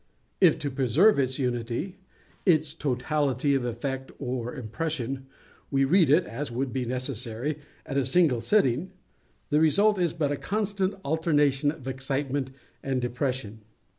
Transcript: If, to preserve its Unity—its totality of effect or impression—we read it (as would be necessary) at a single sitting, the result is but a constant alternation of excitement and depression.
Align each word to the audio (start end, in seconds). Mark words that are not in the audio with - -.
If, 0.39 0.57
to 0.57 0.71
preserve 0.71 1.19
its 1.19 1.37
Unity—its 1.37 2.73
totality 2.73 3.53
of 3.53 3.63
effect 3.63 4.11
or 4.17 4.51
impression—we 4.55 5.85
read 5.85 6.09
it 6.09 6.25
(as 6.25 6.49
would 6.51 6.73
be 6.73 6.85
necessary) 6.85 7.59
at 7.85 7.99
a 7.99 8.03
single 8.05 8.41
sitting, 8.41 8.93
the 9.51 9.59
result 9.61 9.99
is 9.99 10.13
but 10.13 10.31
a 10.31 10.37
constant 10.37 10.95
alternation 11.05 11.69
of 11.71 11.87
excitement 11.87 12.49
and 12.81 12.99
depression. 12.99 13.61